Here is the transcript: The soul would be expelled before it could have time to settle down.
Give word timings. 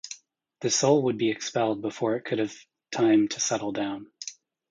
The 0.61 0.71
soul 0.71 1.03
would 1.03 1.19
be 1.19 1.29
expelled 1.29 1.83
before 1.83 2.15
it 2.15 2.25
could 2.25 2.39
have 2.39 2.55
time 2.91 3.27
to 3.27 3.39
settle 3.39 3.71
down. 3.71 4.07